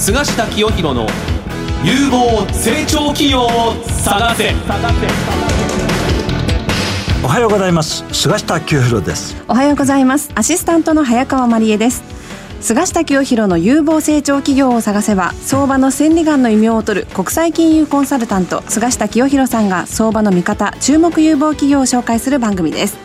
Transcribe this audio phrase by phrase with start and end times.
[0.00, 1.06] 菅下清弘の
[1.84, 4.54] 有望成長企業を探せ。
[7.22, 8.02] おはようございます。
[8.10, 9.36] 菅下清弘です。
[9.46, 10.32] おはようございます。
[10.34, 12.02] アシスタントの早川真理恵です。
[12.62, 22.96] 菅下清弘の有望成長企業を探せば相場の千里眼の異名を取る国際金融コンサルタント菅下清弘さんが相場の見方注目有望企業を紹介する番組です。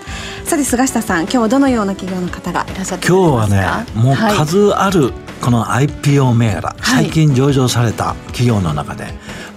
[0.46, 3.65] さて菅下さん今日はどのような企業の方がいらっしゃって今日はね
[3.96, 5.11] もう数ある
[5.42, 9.06] この IPO 銘柄、はい、最近上場された企業の中で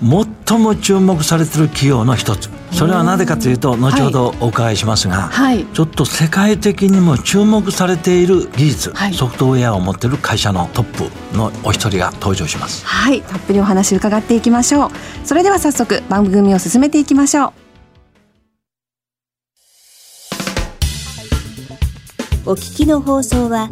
[0.00, 2.50] 最も注目されている企業の一つ。
[2.72, 12.84] それはなぜかというと後ほどお伺いしますが、はい、ちょっと世界的にも注目されている技術、はい、ソフトウェアを持っている会社のトップのお一人が登場します。
[12.86, 13.22] はい。
[13.22, 14.90] たっぷりお話伺っていきましょう。
[15.24, 17.52] それでは早速番組を進めていきましょう。
[22.48, 23.68] お聞きの放送は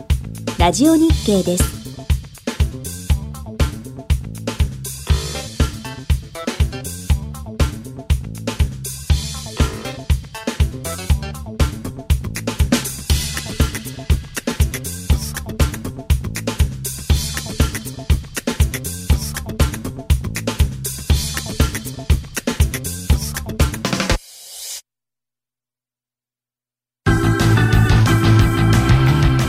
[0.58, 1.85] ラジオ日経です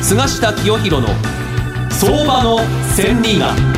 [0.08, 1.10] 菅下清弘の
[1.90, 2.60] 相場の
[2.96, 3.77] 千里眼。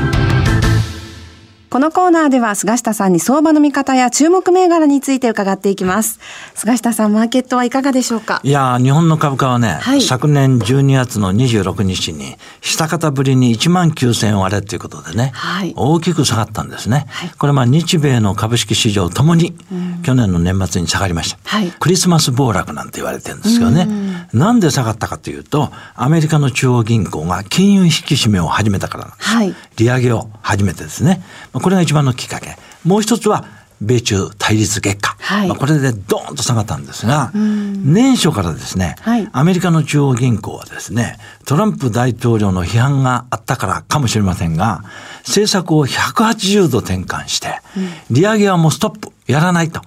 [1.69, 6.19] このコーナーでは菅下さんに相場の見方や注目銘柄について伺っていきます。
[6.55, 8.41] 菅下さん、マーケットはいかがでしょうか？
[8.43, 17.05] いや日本の株価はね、はい、昨年12月の26日に、下方ぶりに1万9000割れということでね、はい、大きく下がったんですね。
[17.07, 19.55] はい、これまあ日米の株式市場ともに、
[20.01, 21.37] 去年の年末に下がりました。
[21.79, 23.87] クリスマス暴落なんて言われてるんですよね。
[24.33, 29.29] なんで下がったかというと、アメリカの中央銀行が金融引き締めを始めたからなんです。
[29.29, 31.21] はい、利上げを始めてですね。
[31.59, 32.58] これが一番のきっかけ。
[32.86, 33.45] もう一つは、
[33.81, 35.15] 米中対立月下。
[35.20, 44.83] はい、まあこれでドーンと下がったんですが、年初からですね、はい、アメリカの中央銀行はですね、トランプ大統領の批判があったからかもしれませんが、
[45.20, 47.61] 政策を180度転換して、
[48.09, 49.81] 利上げはもうストップ、やらないと。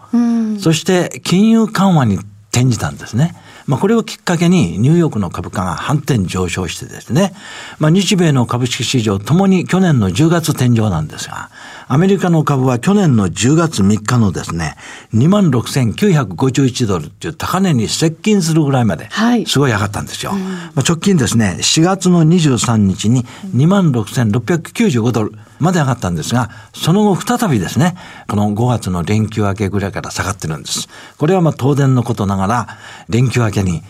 [0.60, 2.19] そして金融緩和に
[2.50, 3.34] 転じたんですね。
[3.72, 7.33] まあ、これをきっかけにニューヨークの株価が反転上昇してですね、
[7.78, 11.49] まあ、日米の株式市場ともに去年の10月天井なんですが、
[11.88, 14.77] アメリカの株は去年の10月3日のですね、
[15.15, 19.09] 26,951ドルっていう高値に接近するぐらいまで、
[19.47, 20.33] すごい上がったんですよ。
[20.33, 27.95] はいまあ、直近ですね、4月の23日に26,695ドルまで上がったんですが、その後再びですね、
[28.28, 30.89] この5月の連休明けぐらいから下がってるんです。
[31.19, 32.69] これはまあ当然のことながら、
[33.09, 33.83] 連休明けに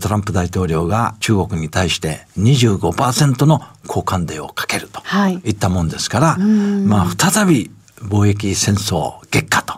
[0.00, 5.50] トランプ大統領が中国に対して25%の交換税をかけるとい。
[5.50, 9.76] ったもんですから、はい、まあ再び貿易戦争激化と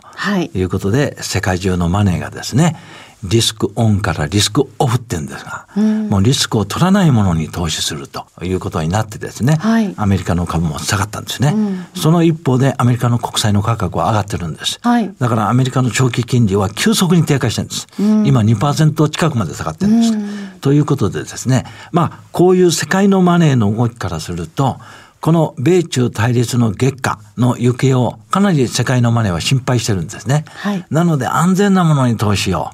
[0.57, 2.77] いうことで、世界中のマネーがですね、
[3.23, 14.79] リスクオンからリスクオフって言うんですが、うん、もうリスクを取らないものに投資するということになってですね、はい、アメリカの株も下がったんですね、うん、その一方でアメリカの国債の価格は上がってるんです。
[14.81, 17.87] はい、だからアメリカの長期金利は急速に低下してるんです。
[17.99, 20.61] うん、今2%近くまで下がってるんです。
[20.61, 24.77] ということでですね、まあ、こういう世界のマネーの動きからすると、
[25.21, 30.45] この米中対立の激化の行方をかなり世界のマネーは心配してるんですね。
[30.47, 32.71] はい、なので安全なものに投資を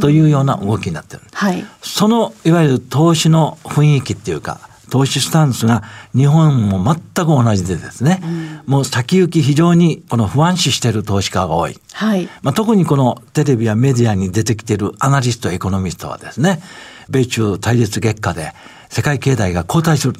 [0.00, 1.22] というような動きになってる。
[1.32, 4.58] はい、そのいわゆる投資の雰囲気っていうか、
[4.90, 5.82] 投資スタンスが
[6.14, 11.76] 日本も全く同じでですね、うん、もう先行き非常にこの不安視している投資家が多い。
[11.92, 16.60] はい、まあ、特にこのテレビやメディアに出てきているアナリスト、エコノミストはですね、
[17.08, 18.52] 米中対立激化で
[18.94, 20.14] 世界経済が後退する。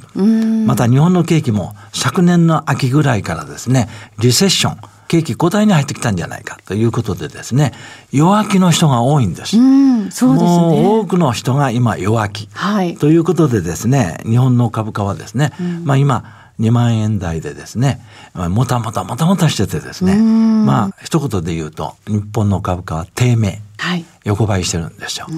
[0.67, 7.73] また日本の景気も昨年の秋ぐらいからですね、リセッション、景気後退に入ってきたんじゃないかということでですね、
[8.11, 9.57] 弱気の人が多いんです。
[9.57, 12.49] うんそうですね、もう多くの人が今弱気。
[12.53, 15.53] はい、ということでですね、日本の株価はですね、
[15.85, 16.25] まあ今、
[16.59, 18.01] 2万円台でですね、
[18.35, 25.29] もたもたもたもたしててですね、まあ一言で言うと、日本の株価は低迷、はい、横ばいしてるんですよ。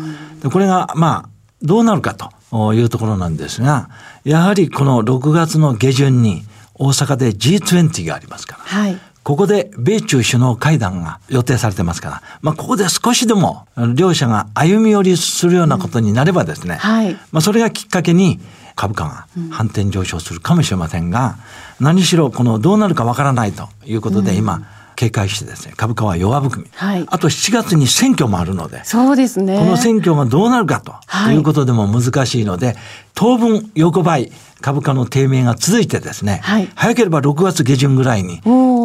[0.42, 1.35] でこれがまあ
[1.66, 2.30] どうなるかと。
[2.74, 3.90] いうところなんですが、
[4.24, 18.38] やはりこの6月の下旬に大阪で G20 がありますから、はい、ここで米中首脳会談が予定されてますから、まあ、ここで少しでも両者が歩み寄りするようなことになればですね、うんはい、まあ、それがきっかけに
[18.76, 21.38] 株価が反転上昇するかもしれませんが、
[21.80, 24.62] 何しろこのどうなるかわからないということで今、
[24.96, 26.70] 警戒してですね、株価は弱含み。
[26.74, 29.58] はい、あと7月に選挙もあるので、そうですね。
[29.58, 32.76] この選挙がどうなるかと、はい、いうことでも難しいので、
[33.14, 38.40] 当分横ばい、株価の低迷が続いてですね、はい、早ければ6月下旬ぐらいに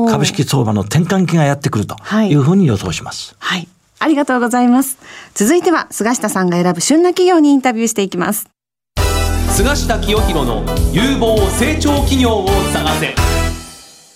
[0.10, 3.36] 株式相場の転換期がやってくるというふうに予想します。
[3.40, 3.68] はい。
[4.00, 4.98] ありがとうございます。
[5.36, 8.48] 続いては菅下さんが選ぶ旬な企業にインタビューしていきます。
[9.50, 13.31] 菅下清弘の有望成長企業を探せ。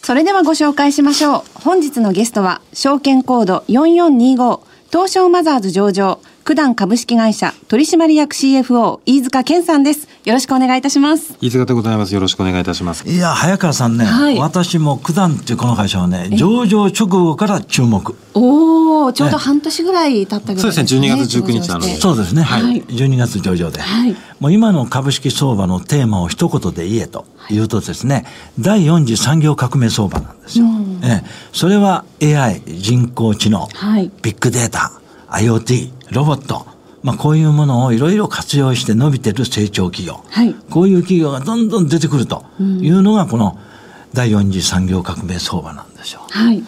[0.06, 1.44] それではご紹介しましょう。
[1.56, 4.60] 本日のゲストは、証券コード4425、
[4.92, 10.07] 東証マザーズ上場、九段株式会社取締役 CFO 飯塚健さんです。
[10.25, 11.36] よろしくお願いいたします。
[11.42, 12.13] 飯塚でございます。
[12.13, 13.09] よろしくお願いいたします。
[13.09, 18.15] いや、早川さんね、はい、私も九段っていうこの会社はね、上場直後から注目。
[18.36, 21.95] おお、ちょうど半年ぐらい経ったぐらい、ね、そうですね、12月19日なので。
[21.95, 22.44] そうですね。
[22.44, 22.83] はい。
[22.83, 23.81] 12月上場で。
[23.81, 24.15] はい。
[24.39, 28.24] もう今の株式相場のテーマを一言で言えというとですね、
[28.59, 30.65] 第4次産業革命相場なんですよ。
[30.65, 34.91] うん、えそれは AI、人工知能、はい、ビッグデータ、
[35.31, 36.68] IoT、ロボット、
[37.04, 43.60] まあ、こういうものをいろいろ活用して伸びてる成長企業、はい、こういう企業がどんどん出てくるというのがこの
[44.13, 46.22] 第4次産業革命相場なんですよ。
[46.30, 46.63] はい、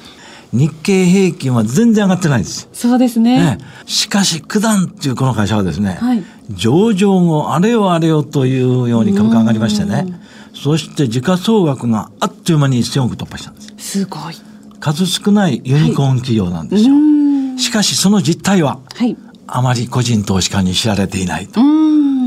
[0.52, 2.68] 日経平均は全然上がってないんです。
[2.74, 3.58] そうですね。
[3.58, 10.08] ねしかし、九段っていうこの会社はですね、はい、上場後、あれよあれよというように株価上がりましてね、
[10.54, 14.02] そして時価総額があっという間に1000億突破したんです。
[14.02, 14.36] すごい。
[14.82, 16.94] 数少ないユニコーン企業なんですよ。
[16.94, 17.18] はい
[17.58, 21.62] しかしその実態は、はい、あまり個人投資家に知られていないと。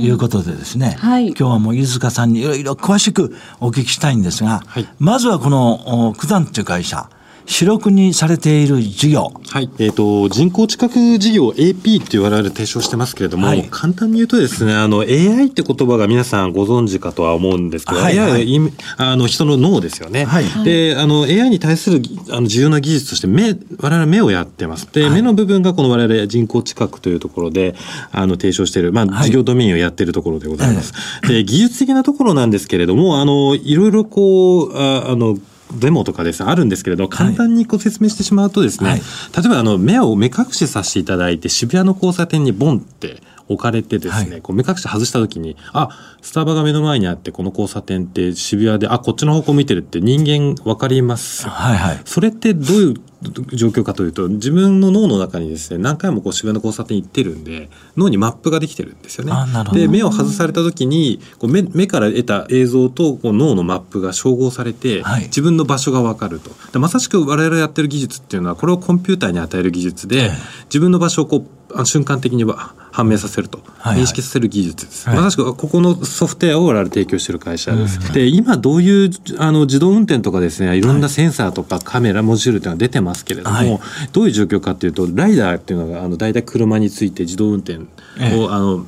[0.00, 7.10] いうことでですね、はい、今日はもう飯塚さんにいろいろ詳しくお聞きしたいんですが、はい、まずはこの九段という会社、
[7.50, 9.32] 主力にされている事業。
[9.48, 9.68] はい。
[9.80, 20.26] えっ、ー、と、人工知覚事業 AP って我々提唱してますけれども、はい、簡単に言うとですね、あの、AI って言葉が皆さんご存知かとは思うんですけど、はい、AI はあの人の脳ですよね。
[20.26, 24.86] はい、で、あの、AI に対するあの重要な技術として目、我々目をやってます。
[24.92, 27.74] で、目の部分がこの我々人工知覚というところで、
[28.12, 30.92] あの、提唱している、まあ、事業ドメインをやっているところでございます。
[31.26, 35.36] で、技術的なところなんですけれども、あの、いろいろこう、ああの、
[35.78, 45.88] デモとかですあるんですけれど簡単にご説明してしまうとですね、はい、例えばあの目を目隠しさせていただいて渋谷の交差点にボンって置かれてですね、はい、こう目隠し外した時にあ
[46.22, 59.32] スタバが目の前にあってこの交差点って渋谷であこっちの方向見てるって人間分かります、はいはい、それってどういう状況かというと自分の脳の中にですね何回もこう渋谷の交差点行ってるんで脳にマップができてるんですよね。
[59.72, 66.50] で目を外された時にこう目目から得た映像とこう脳のマップが照合されて、はい、自分の場所が分かると。
[66.72, 70.30] でまさしく我々やってる技術っていうのはこれをコンピューターに与える技術で、
[70.64, 75.08] 自分の場所をこう瞬間的には判明させると、認識させる技術です。
[75.08, 78.12] はい、まさしくここのソフトウェアを我々提供している会社です。
[78.12, 83.78] で今どういうあの自動運転とかですねいろんなセンサーとかカメラモジュールというのが出てますけれども、はい、
[84.12, 87.80] どういう状況かというとライダーっていうのがあの大体車について自動運転を、
[88.18, 88.86] ええ、あの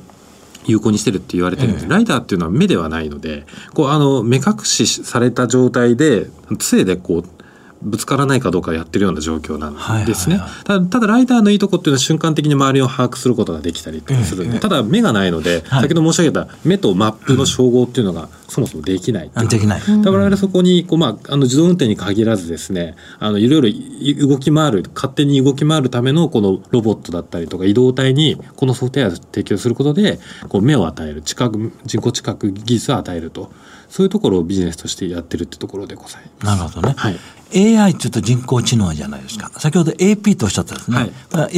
[0.65, 6.27] 有効にしてるって言われてるんです、ええ、ライダーっていうのは目ではないのでこうあの目隠しされた状態で
[6.59, 7.42] 杖でこう
[7.83, 10.39] ぶつからないかどうかやってるような状況なんですね。
[10.63, 19.81] ただただライダーのいいとこっていうのは瞬間的に周りを把握することができたりするんで、ただ目がないので、先ほど申し上げた目とマップの照合っていうのがそもそもできないできない。
[19.81, 30.19] だから我々そこにこう、まあ、あの自動運転に限らずですねあのいろいろ動き回る勝手に動き回るためのこのロボットだったりとか移動体にこのソフトウェアを提供することで
[30.49, 33.51] こう目を与える知覚人工知覚技術を与えると
[33.89, 36.57] そういうところをビジネスとしてやってるってところでございます。
[36.57, 36.95] なるほどね。
[36.97, 37.19] はい。
[37.55, 39.51] AI って言うと人工知能じゃないですか。
[39.57, 40.97] 先ほど AP とおっしゃったですね。
[40.97, 41.11] はい。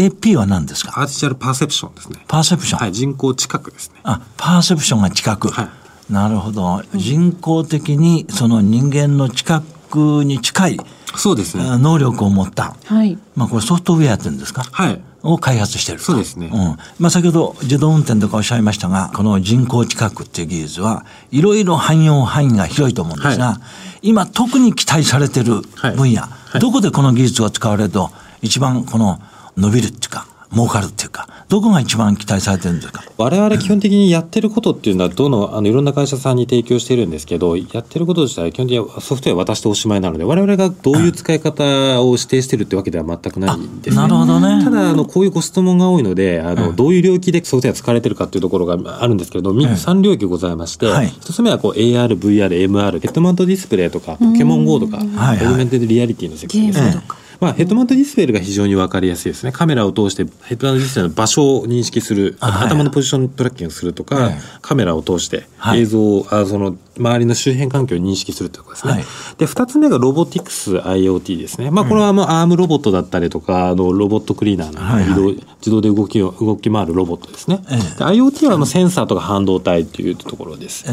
[0.09, 0.91] AP は何ですか？
[0.99, 2.23] アーティシャルパーセプションですね。
[2.27, 2.79] パーセプション。
[2.79, 2.91] はい。
[2.91, 3.99] 人工知覚ですね。
[4.03, 5.49] あ、パーセプションが知覚。
[5.49, 6.13] はい。
[6.13, 6.83] なるほど。
[6.93, 10.79] 人工的にその人間の知覚に近い
[11.15, 11.63] そうですね。
[11.77, 12.75] 能力を持った。
[12.85, 13.17] はい。
[13.35, 14.63] まあこれソフトウェアって言うんですか？
[14.71, 15.01] はい。
[15.25, 16.49] を開発しているそうですね。
[16.53, 16.77] うん。
[16.99, 23.61] まあ先ほど自動運転とかおっしゃいましたが、この人工知覚っていう技術はいろいろ汎用範囲が広いと思うんですが、は
[24.01, 25.61] い、今特に期待されてる
[25.95, 29.19] 分野、はいはい、どこでこの技術が使われると一番この
[29.57, 33.03] 伸びるっていうか、儲かるっていうか、どこが一番期待されてるんですか？
[33.17, 44.63] 我々基本的にやってることっていうのは、どの、あの、いろんな会社さんに提供しているんですけど、やってることとしては基本的にソフトウェア渡しておしまいなので、我々がどういう使い方を指定してるってわけでは全くないんです、ね、なるほどね。
[44.63, 50.87] ただ、あの、こういうご質問が多いので、あの、どういう領域でソフトウェア使われてるかっていうところがあるんですけれど、3領域ございまして、
[51.19, 57.01] 一つ目はこう AR、VR、MR、ヘッドマウントディスプレイとか、ポケモン GO とか、 Augmented Reality の世界ですね。
[57.39, 59.51] まあ、ヘッドマウントディスプレイが非常に分かりやすいですね。
[59.51, 68.93] カメラを通してヘッドマウントディスプレイの場所を認識する、頭のポジショントラッキングするとか、はい、カメラを通して映像を、はい、あその周りの周辺環境を認識するということですね。
[68.93, 69.03] はい、
[69.37, 71.71] で、二つ目がロボティクス IoT ですね。
[71.71, 77.59] まあ、これはもうアームロボットだったりとか、あの、ロボットクリーナーのはいはい、自動で動きを、動き回るロボットですね。
[77.69, 80.85] ええ、IoT はまあセンサーとか半導体というところです。
[80.87, 80.91] え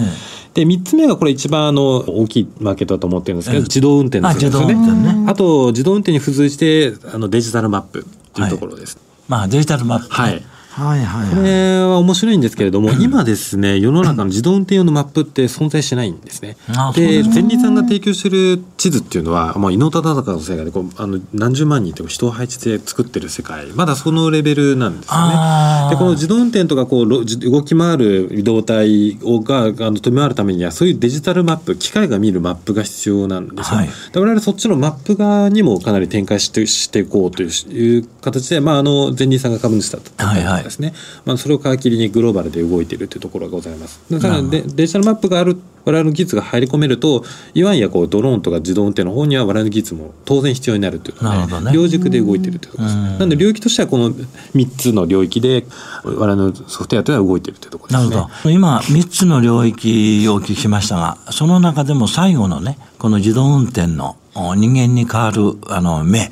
[0.55, 5.25] で、三つ目がこれ一番あの、大きいマーケットだと思ってるんですけど、自動運転ですよね。
[5.27, 8.97] ああと、自動運転に付随して、あの、デジタルマップというところです。
[8.97, 10.43] はい、まあ、デジタルマップ、はい。
[10.73, 16.57] はいはい、これは面白いんですけれども、今ですね、世の中の自動運転用のマップって存在しないんですね。
[16.95, 25.91] で、前立さんが提供している地図っていうのは、まあ、伊能忠敬の世界でこうあの何十万人って人を配置して作ってる世界、まだそのレベルなんですよね。
[25.91, 33.77] で、この自動運転とかこう動き回る移動体をがあの飛び回るためには、そういうデジタルマップ、機械が見るマップが必要なんですよ。
[33.77, 40.25] はい、我々そっちのマップ側にもかなり展開してしていこうという形で、まあ、あの前立さんが株主だった
[40.63, 40.89] りですね。
[40.89, 44.01] はいはいまあ、それを皮切りにグローバルで動いているというところがございます。
[44.11, 47.25] だからデデジタルマップがある我々の技術が入り込めると
[47.55, 52.97] いわんやこうドローンとか自動運転の方には我々の技術も当然必要になるというか、ね、ね、両軸で動いているというところです。
[52.97, 55.65] なので領域としてはこの3つの領域で
[56.05, 58.11] 我々のソフトウェアというのは動いているというところですね。
[58.11, 58.51] なるほど。
[58.51, 66.31] 今3つの領域をお聞きしましたがその中でも最後のねこの自動運転の人間に代わるあの目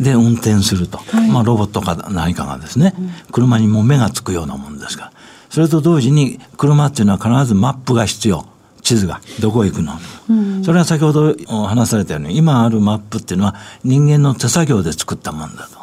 [0.00, 2.94] で運転すると、はい、まあ、ロボットか何かがですね、
[3.30, 5.12] 車にも目がつくようなもんですから。
[5.50, 8.46] それと同時に車っていうのは必ずマップが必要
[8.82, 9.92] 地図がどこへ行くの、
[10.28, 11.34] うん、それは先ほど
[11.66, 15.78] 話されたように今あるマップっていうのは人間の手作業で作ったもんだと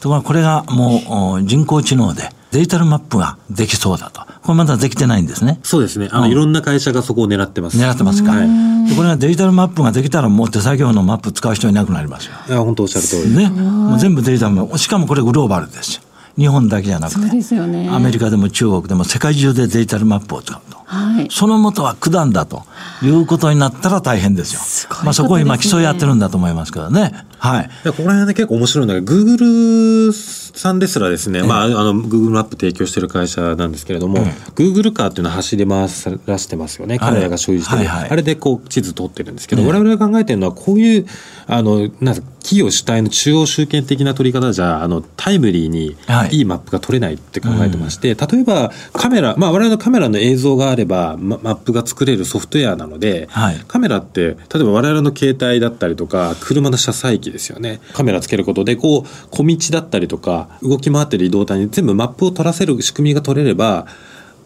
[0.00, 4.20] ところがこれがもう人工知能でデジタルマップができそうだと。
[4.42, 5.58] これまだできてないんですね。
[5.64, 6.08] そうですね。
[6.12, 7.78] あの、うん、いろんな会社がそこを狙ってます。
[7.78, 8.30] 狙ってますか？
[8.30, 12.34] はい、でこれはデジタルマップができたらもう手作業のマップ使う人いなくなりますよ。
[12.48, 13.34] いや、本当おっしゃる通り。
[13.34, 13.48] ね。
[13.48, 14.78] もう全部デジタルマップ。
[14.78, 16.02] しかもこれグローバルですよ。
[16.36, 20.78] 日本だけじゃなくて、ね、アメリカでも中国でも世界中でデジタルマップを使うと。
[20.86, 22.62] はい、そのもとは九段だと
[23.02, 24.60] いうことになったら大変ですよ。
[24.60, 27.12] すね、まあそこを今競い合ってるんだと思いますけどね。
[27.38, 27.70] はい。
[27.84, 34.24] ここら辺で結構面白いのが、グーグルさんですらですね、まあ、あの、グーグルマップ提供している会社なんですけれども、
[34.54, 35.88] グーグルカーっていうのは走り回
[36.26, 36.98] らせてますよね。
[36.98, 41.06] 彼らが所有してる、あれでこう地図取ってるんですけど、我々が考えてるのは、こういう、
[41.46, 45.96] あの、なん企業主体の中央集権的な取り方じゃ、あの、タイムリーに
[46.30, 53.30] いいマップが取れないって考えてまして、例えばカメラ、まあ、我々のカメラの映像があれば、マップが作れるソフトウェアなので、
[53.66, 57.80] カメラって、例えば我々の携帯だったりとか、車の車載機ですよね。
[57.94, 63.86] カメラつけることで、こう、小道だったりとか、動き回ってる移動体に全部マップを取らせる仕組みが取れれば、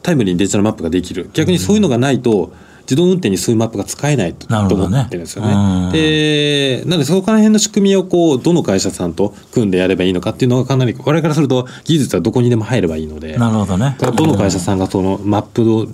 [0.03, 1.31] タイムリーにデジタルマップができる。
[1.33, 5.55] 逆にそういうのがないと、うん自動運転にそういうマップが使えないと思ってるんですよね。
[5.89, 13.97] ねで、なのでそこら辺の仕組みをこう、どの会社さんと組んでやればいいのかっていうのがかなり、我々からすると技術はどこにでも入ればいいので、なるほどね。
[14.01, 15.87] どの会社さんがそのマップの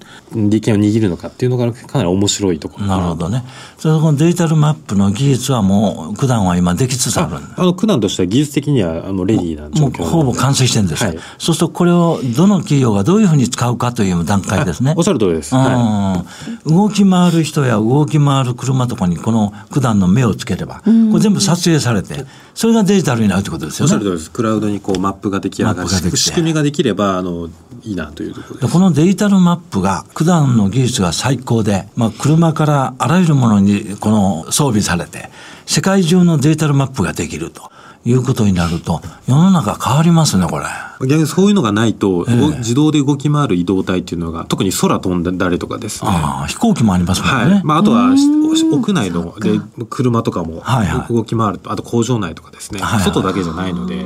[0.49, 3.45] 利権を握るのかっていうのがかなり面白いところなるほどね。
[3.79, 14.95] それこのデジタルマップの技術はもう、九段は今できつつあるあの、九段としては技術的にはあのレディーな状況ほぼ完成してるんです、はい、そうするとこれをどの企業がどういうふうに使うかという段階ですね。
[14.97, 15.55] おっしゃる通りです。
[15.55, 16.25] は
[16.67, 22.25] い、動き回る人や動き回る車とかにこの九段の目をつければ、これ全部撮影されて、
[22.55, 24.05] それがデジタルになるということですよね。
[24.05, 24.31] です。
[24.31, 27.49] クラウドにこうマップが出来上がる仕組みができれば、あの、
[27.83, 28.73] いいなというところです。
[28.73, 35.31] このデジタルマップが、九段の技術が最高で、まあ、車からあらゆるものにこの装備されて、
[35.67, 37.74] 世界中のデジタルマップができると。
[38.05, 40.65] いうことになると、世の中変わりますね、これ。
[41.01, 46.11] 逆にそういうのがないと、えー、自動で動き回る移動体っていうのが、特に空飛んだりとかですね。
[46.13, 47.55] あ飛行機もありますもんね。
[47.55, 47.65] はい。
[47.65, 50.63] まあ、あとは、屋内ので車とかも
[51.09, 54.05] 動き回ると、あと工場内とかですね、はいはい、外だけじゃないので、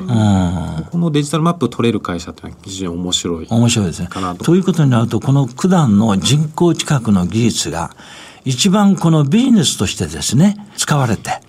[0.90, 3.46] このデジタルマップを取れる会社ってのは非常に面白い。
[3.50, 4.08] 面白いですね。
[4.38, 7.90] とということになると、この九段の人工知覚の技術が、
[8.44, 11.40] 一番このビジネスとしてですね、使われて、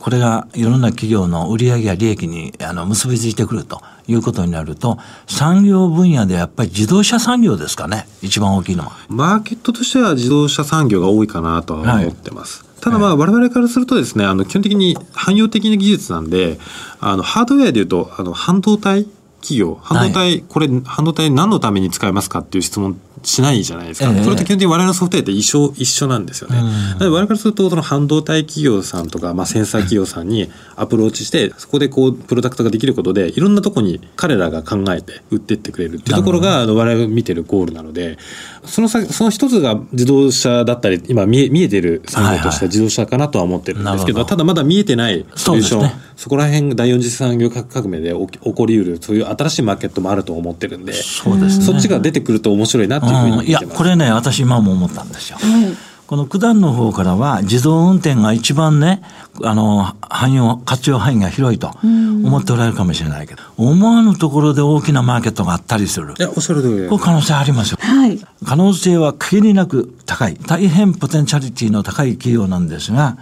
[0.00, 8.92] これがいろんな企業の売上や利益にあの結びついてくるということになると、産業分野でやっぱり自動車産業ですかね、一番大きいのは。
[9.08, 12.60] マーケットとしては自動車産業が多いかなとは思ってます。
[12.60, 16.58] はいただまあ我々からするとですね、あの基本的に汎用的な技術なんで、
[17.00, 19.08] あのハードウェアでいうと、あの半導体
[19.46, 24.10] 企業、半導体、はい、これ半導体何のために使いますかっていう質問しないじゃないですか。
[24.10, 26.60] えー、それと基本的に我々のソフトウェアって一緒一緒なんですよね。
[27.00, 38.18] 我々からすると、その半導体企業さんとか、まあ、センサー企業さんにアプローチして、そこでこう、プロダクトができることで、いろんなとこに彼らが考えて売ってってくれるっていうところが、我々が見てるゴールなので、
[38.64, 45.94] その先、その一つが自動車だったり、今見え見えてる産業としては自動車かなとは思ってるんですけど、はいはい、ただまだ見えてないソリューション、そ、ね,、
[46.28, 53.64] こら辺第四次産業革命で起こりうる、そういう新しいマーケットもあると思ってるんで、そうですね、そっちが出てくると面白いなっていうふうに思ってます。
[53.64, 55.38] いや、これね、私今も思ったんですよ。
[55.38, 59.02] はいこの九段の方からは自動運転が一番ね、
[59.42, 66.14] あの、汎用、活用範囲が広いと思っておられるかもしれないけど、思わぬところで大きなマーケットがあったりする。
[66.16, 66.88] いや、おっしゃる通り。
[66.88, 67.78] これ可能性ありますよ。
[67.80, 68.20] はい。
[68.44, 70.36] 可能性は限りなく高い。
[70.46, 73.16] 大変ポテンシャリティの高い企業なんですが、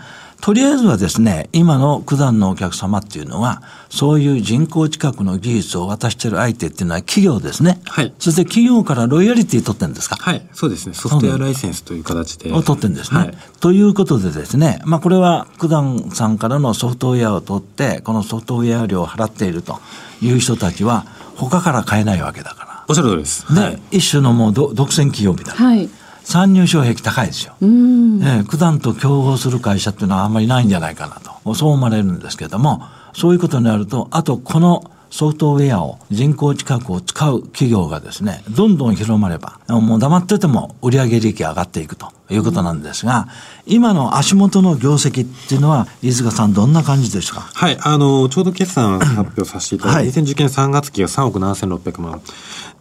[0.44, 7.80] とりあえずはですね、今の九段のお客様っていうのは、そういう人工知覚の技術を渡している相手っていうのは企業ですね。
[7.86, 8.12] はい。
[8.18, 10.16] そして企業からロイヤリティ取ってるんですか？
[10.16, 10.46] はい。
[10.52, 10.92] そうですね。
[10.92, 12.52] ソフトウェアライセンスという形で。
[12.52, 13.20] を取ってるんですね。
[13.20, 19.80] はい、ということでですね、まあこれは九段さんからのソフトウェアを取って、このソフトウェア料を払っていると
[20.20, 22.84] いう人たちは、他から買えないわけだから。
[22.86, 23.50] おっしゃる通りです。
[23.54, 25.64] ね、はい、一種のもう独占企業みたいな。
[25.64, 25.88] はい。
[26.24, 27.54] 参入障壁高いですよ。
[27.60, 32.82] えー、九段と競合する会社っていうのはあんまりないんじゃないかなと、そう思われるんですけれども、
[33.14, 43.28] そういうことになると、あとこのソフトウェアを人工知覚を使う企業がですね、どんどん広まれば、もう黙ってても売上利益上がっていくということなんですが、
[43.64, 47.42] 今の足元の業績っていうのは、飯塚さんどんな感じですか？
[47.54, 52.20] はい、あの、ちょうど決算発表させていただいて、はい、2019年3月期が3億7600万。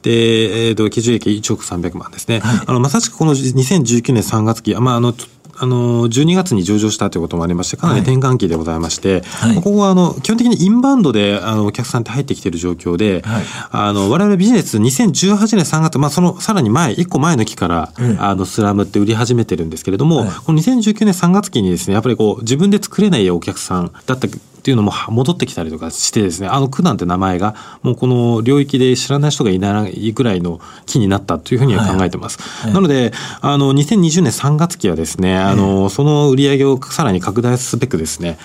[0.04, 2.40] で、えっ、ー、と、基準益1億300万ですね。
[2.40, 5.14] はい、あの、まさしくこの2019年3月期、まあ、あの、
[5.56, 24.28] あの、12月に上場したということもありまして、かなり転換期でございまして、はい、ここは、あの、基本的にインバウンドで、あの、お客さんって入ってきている状況で、はい、あの、我々ビジネス2018年3月、まあ、その、さらに前、1個前の期から、うん、あの、スラムって売り始めてるんですけれども、はい、この2019年3月期にですね、やっぱりこう、自分で作れないお客さんだった
[24.64, 32.40] っていうのも戻ってきたりとかしてですね、あの九段って名前がもうこの領域で知らない人がいないぐらいの木になったというふうには考えてます。
[32.42, 38.38] はい、なので、あの、2020年3月期はですね、あの、その売り上げをさらに拡大すべくですね、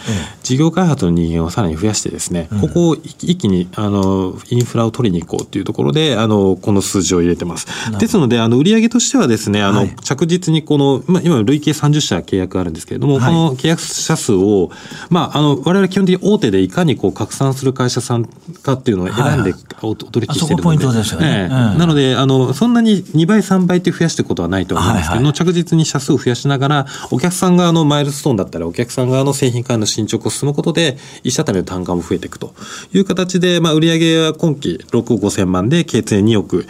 [0.43, 7.67] 事業開発の人間をさらに増やしてですね、ここを一気に、あの、インフラを取りに行こうというところで、あの、この数字を入れてます。
[7.99, 14.71] ですので、あの、売上としてはですね、あの、着実にこの、まあ、今累計30社契約あるんですけれども、この契約者数を、
[15.11, 21.27] まあ、あの、我々基本的に大手でいかにこう拡散する会社さんかっていうのを選んでお取引してるので、ポイントですよね。
[21.29, 32.55] ええなので、あの、そんなに2倍、3倍って増やしていくことはないと思うんですけど、はいはい、着実に社数を増やしながら、お客さん側のマイルストーンだったり、お客さん側の製品化の進捗を進むことで、一社単位の単価も増えていくと
[32.93, 36.67] いう形で、まあ、売上は今期6億5000万で、経営2億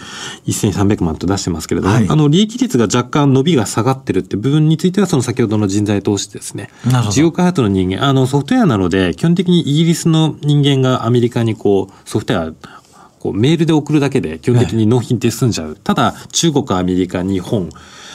[0.47, 6.71] 1300万と出してますけれども、はい、あの、利益率が若干伸びが下がってるって部分については、その先ほどの人材投資ですね。
[7.11, 12.78] 事業開発の人間、あの、ソフトウェアなので、基本的にイギリスの人間がアメリカにこう、ソフトウェア、
[13.19, 15.69] こうメールで送るだけで基本的に納品って済んじゃう。
[15.69, 17.71] はい、ただ、中国、アメリカ、日本、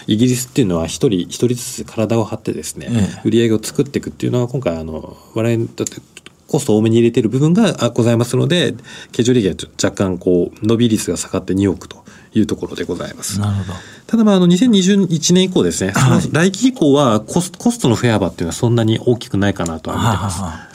[0.08, 6.02] イギリスっていうのは一人一人ずつ体を張ってですね、ええ、売り上げを作っていくっていうのは今回あの我々にとって
[6.48, 8.76] コストを多めに入れている部分がございますので、
[9.12, 13.40] 経常利益は若干こう伸び率が下がって2億というところでございます。
[13.40, 13.74] なるほど。
[14.06, 20.42] ただまああの2021年以降ですね、はい、その来期以降はコスコストのフェアバっていうのはそんなに大きくないかなとは見てます。
[20.42, 20.68] ははは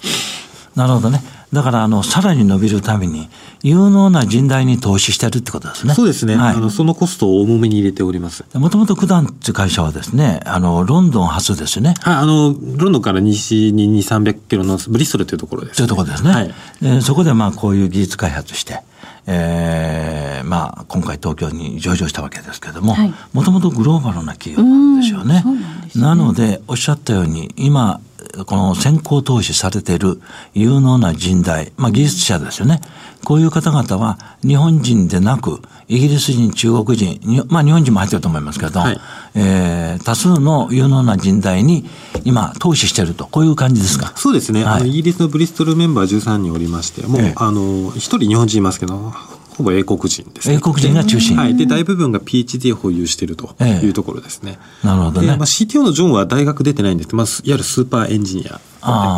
[0.75, 1.38] なるほどね。
[1.53, 3.29] だから、あの、さらに伸びるために、
[3.63, 5.95] 有能な人材に投資してるってことですね。
[5.95, 6.37] そうですね。
[6.37, 8.45] はい、あの、そのコストを重めに入れております。
[8.55, 11.95] もともと九段っていう会社はですね、あの、ロンドン発ですね。
[12.01, 15.77] はい、あの、ロンドンから西に2、300キロのブリストルというところです、ね。
[15.77, 16.31] というところですね。
[16.31, 16.55] はい。
[16.83, 18.83] でそこでまあ、こういう技術開発して、
[19.27, 22.97] えー、まあ、今回東京に上場したわけですけれども、
[23.33, 25.43] もともとグローバルな企業なんですよね。
[25.45, 28.01] なねなので、おっしゃったように、今、
[28.47, 30.21] この先行投資されている
[30.55, 32.81] 有能な人材、まあ技術者ですよね。
[33.25, 39.01] こういう方々は日本人でなく、イギリス人、中国人、まあ日本人も入ってると思いますけど、はい、
[39.35, 41.89] えー、多数の有能な人材に
[42.25, 44.13] 今投資していると、こういう感じですか？
[44.17, 44.65] そうですね。
[44.65, 49.13] はい、あのイギリスのブリストルメンバー13人おりまして、もう、ええ、あの、一人日本人いますけど、
[49.59, 51.37] ほぼ英国人です、ね、英国人が中心。
[51.37, 51.57] はい。
[51.57, 54.57] で、大部分が PhD を保有しているというところですね。
[54.57, 55.27] ええ、なるほどね。
[55.27, 58.61] まあ、CTO のジョンは大学出てないんですまあ、いわゆるスーパーエンジニア。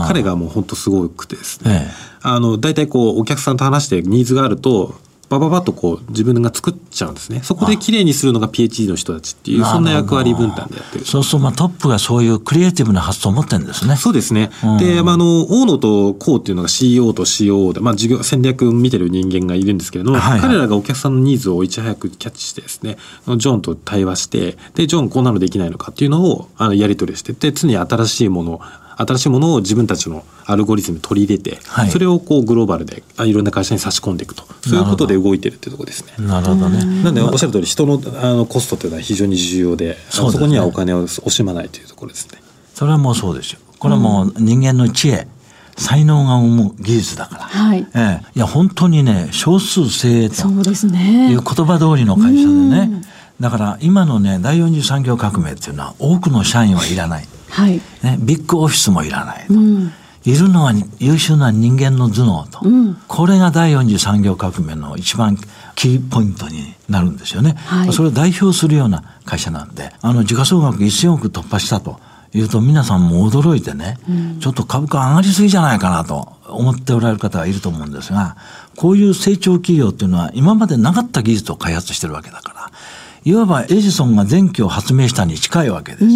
[0.08, 1.90] 彼がもう本当すごくてですね。
[1.90, 4.94] ええ、あの、大体こう、お客さんと話してニーズがあると、
[5.30, 7.40] ばばばとこう自分が作っちゃうんですね。
[7.44, 11.04] そこで綺麗にするのが PhD の人たちっていう、そんな役割分担でやってる。
[11.04, 13.94] そうすると、まあトップがそういうクリエイティブな発想を持ってるんですね。
[13.94, 14.50] そうですね。
[14.64, 22.96] うん、で、まあ、あの、大野とこうっていうのが CEO と COO で、まあ事業戦略見てる人間がいるんですけれども、はいはい、彼らがお客さんのニーズをいち早くキャッチしてですね、
[23.36, 28.60] ジョンと対話して、で、ジョンこんなのできないのかっていうのをあのやり取りしてて、常に新しいもの
[29.06, 36.26] 新しいものを自分たちのアルゴリズムに取り入れて、はい、それをこうグローバルでいろんな会社に差し込んでいくとそういうことで動いてるっていうところですね。
[36.26, 36.84] なるほどね。
[37.02, 42.40] なんでおっしゃる通り人のあのコストというのは非常に重要でそ、ね、そこにはお金を惜しまないというところですね。
[42.74, 43.60] それはもうそうですよ。
[43.78, 45.26] これはもう人間の知恵。
[45.76, 47.42] 才能が生む技術だから。
[47.44, 47.86] はい。
[47.94, 50.34] ええ、いや、本当にね、少数精鋭と。
[50.34, 51.32] そうですね。
[51.32, 53.02] いう言葉通りの会社でね。
[53.40, 57.80] だから今のね第四次産業革命っていうのは多くの社員はいらない、はい。
[58.02, 59.92] ね、ビッグオフィスもいらないと、うん、
[60.24, 65.36] いるのは優秀な人間の頭脳と、うん、これが第四次産業革命の一番
[65.74, 71.98] キーポイントになるんですよね、はい、それを代表するような会社なんであの時価総額1000億突破したと
[72.34, 78.36] いうと皆さんも驚いてね、うん、ちょっと株価上がりすぎじゃないかなと思っておられる方がいると思うんですが
[78.76, 82.70] こういう成長企業っていうのは今までなかった技術を開発してるわけだから
[83.24, 86.10] いわばエジソンが電気を発明したに近いわけですよ。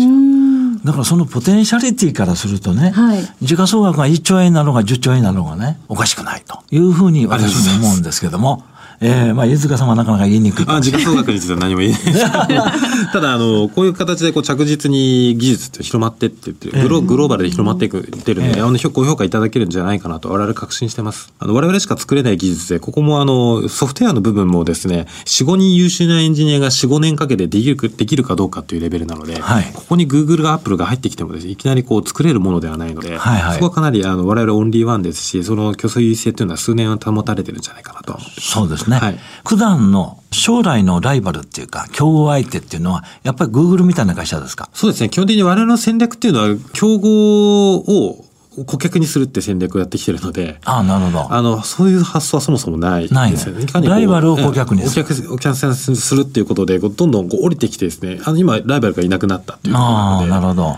[0.84, 8.64] だからそのポテンシャリティからするとね、はい、時価総額が1兆円なのか10兆円なのかね、おかしくないというふうに私も思うんですけども、
[9.00, 12.02] えー、まあ、飯塚さんはなかなか言いにくいあ時価総額については何も言えない。
[12.04, 21.32] で すただあのこういう形でこう着実に技術って広まってってってグロ,、グローバルで広まっていくってるので、えー、あのご評価いただけるんじゃないかなと我々確信してます。
[21.38, 38.18] あの我々しか作れない技術でここもあのソフトウェアの部分もですね45人優秀なエンジニアが45年かけてできるできるかどうかっていうレベルなので、はい、ここにグーグルがアップルが入ってきてもですねいきなりこう作れるものではないので、はいはい、そこはかなりあの我々オンリーワンですしその競争優位性っていうのは数年は保たれてるんじゃないかなと。
[38.40, 44.68] そうですね、はい、普段段の将来のライバルっていうか、競合相手っていうのは、やっぱりグーグルみたいな会社ですか？
[44.74, 45.08] そうですね。
[45.08, 48.24] 基本的に我々の戦略っていうのは、競合を
[48.66, 51.32] 顧客にするって戦略をやってきてるので、ああ、なるほど。
[51.32, 53.66] あの、そういう発想はそもそもないですよね。
[53.88, 55.02] ライバルを顧客にする。
[55.02, 60.76] お客、お客さんにするっていうことで、どんどんこう降りてきてですね、あの、今、ライバルがいなくなったっていうああ、なるほど。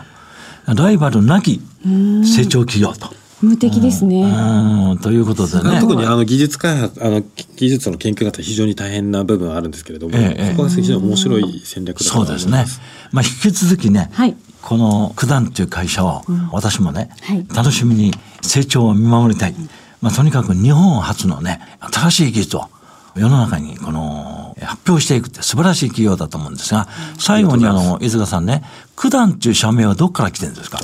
[0.66, 3.14] ライバルなき成長企業と。
[3.42, 4.25] 無敵ですね。
[5.03, 5.81] ということでね。
[5.81, 7.22] 特にあの技術開発、あの
[7.57, 12.42] 技術の研究方非常に大変な部分はあるんですけれども、ええ、そこは非常に面白い戦略だと思います。
[12.44, 12.83] そうですね。
[13.12, 19.55] まあ引き続きね、はい、この九段という会社を私もね、うんはい、楽しみに成長を見守りたい。
[20.01, 22.68] まあとにかく日本初のね、新しい技術を
[23.16, 28.62] 世の中にこの発表していくって素晴らしい企業だと思うんですが、最後にあの、飯塚さんね、
[28.96, 30.79] 九段っていう社名はどこから来てるんですか？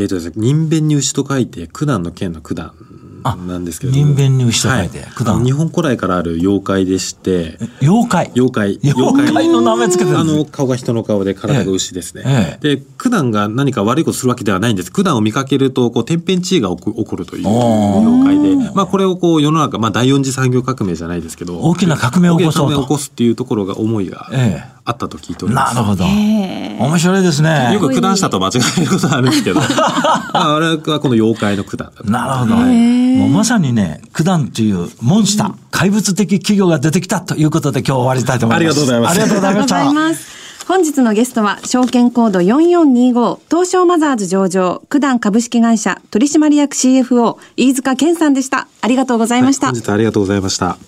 [0.00, 2.72] えっ、ー、とですね、人弁に牛と書いて、九段の剣の九段
[3.46, 3.92] なんですけど。
[3.92, 7.58] 人弁に牛と書いて、はい、日本古来からある妖怪でして。
[7.82, 8.32] 妖怪？
[8.34, 8.78] 妖怪。
[8.82, 14.92] 妖怪の名前つけてあの顔が人の顔で体が牛ですね、ええ、で九段が何か悪いことするわけではないんです。
[14.92, 21.60] 九段を見かけるとこう天変地異が起こるという妖怪で、まあ、これをこう世の中、まあ、第四次産業革命じゃないですけど。
[21.60, 22.82] 大きな革命を起こそうと。
[22.82, 25.74] 起こすっていうところが思いが、ええあったと聞いております。
[25.74, 26.04] なるほど。
[26.04, 27.72] 面白いですね。
[27.72, 32.56] よく九段下と間違えることあるんですけど、 あれはこの妖怪の九段なるほど。
[32.56, 38.56] もうまさにね、九段というモンスター、怪物的企業が出てきたということで今日終わりたいと思います。
[38.56, 39.10] ありがとうございます。
[39.10, 40.40] ありがとうございました。
[40.66, 48.68] 本日のゲストは証券コード4425東証マザーズ上場九段株式会社取締役 CFO 飯塚健さんでした。
[48.80, 49.66] ありがとうございました。
[49.66, 50.78] はい、本日ありがとうございました。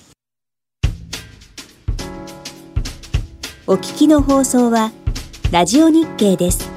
[3.72, 4.92] お聞きの放送は、
[5.50, 6.71] ラジオ日経です。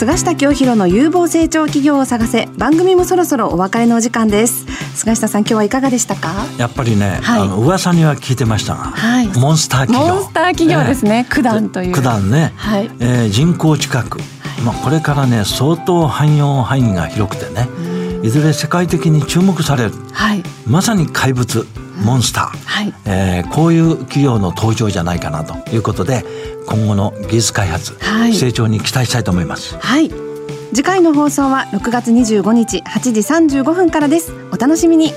[0.00, 2.48] 菅下清弘の有望成長企業を探せ。
[2.56, 4.64] 番組もそろそろお別れのお時間です。
[4.94, 6.46] 菅下さん今日はいかがでしたか？
[6.56, 8.76] やっぱりね、はい、あの噂には聞いてました。
[8.76, 10.14] が、はい、モンスター企業。
[10.14, 11.94] モンスター企業ですね、九段という。
[11.94, 14.20] 九段ね、はい、えー、人口近く、
[14.64, 17.68] まあ、これからね相当汎用範囲が広くてね。
[18.22, 21.66] いずれ世界的に注目される、はい、まさに怪物
[22.00, 26.24] モンスター、はい、えー、こういう企業の登場じゃないかなということで
[26.66, 29.76] 今後の技術開発、はい、成長に期待したいと思います。
[29.78, 30.10] はい。
[30.72, 34.32] 次回の放送は6月25日8時35分からです。
[34.52, 35.12] お楽しみに